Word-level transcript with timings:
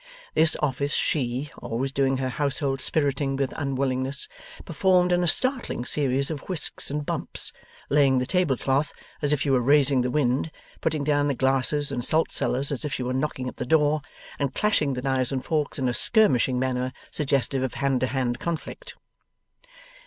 This 0.33 0.57
office 0.61 0.95
she 0.95 1.51
(always 1.61 1.91
doing 1.91 2.17
her 2.17 2.29
household 2.29 2.81
spiriting 2.81 3.35
with 3.35 3.53
unwillingness) 3.55 4.27
performed 4.65 5.11
in 5.11 5.21
a 5.21 5.27
startling 5.27 5.85
series 5.85 6.31
of 6.31 6.49
whisks 6.49 6.89
and 6.89 7.05
bumps; 7.05 7.53
laying 7.87 8.17
the 8.17 8.25
table 8.25 8.57
cloth 8.57 8.93
as 9.21 9.31
if 9.31 9.41
she 9.41 9.51
were 9.51 9.61
raising 9.61 10.01
the 10.01 10.09
wind, 10.09 10.49
putting 10.81 11.03
down 11.03 11.27
the 11.27 11.35
glasses 11.35 11.91
and 11.91 12.03
salt 12.03 12.31
cellars 12.31 12.71
as 12.71 12.83
if 12.83 12.91
she 12.91 13.03
were 13.03 13.13
knocking 13.13 13.47
at 13.47 13.57
the 13.57 13.63
door, 13.63 14.01
and 14.39 14.55
clashing 14.55 14.93
the 14.93 15.03
knives 15.03 15.31
and 15.31 15.45
forks 15.45 15.77
in 15.77 15.87
a 15.87 15.93
skirmishing 15.93 16.57
manner 16.57 16.93
suggestive 17.11 17.61
of 17.61 17.75
hand 17.75 17.99
to 18.01 18.07
hand 18.07 18.39
conflict. 18.39 18.95